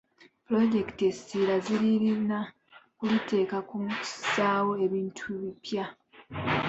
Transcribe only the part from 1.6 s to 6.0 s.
zirina kuliteeka ku kussaawo bintu bipya.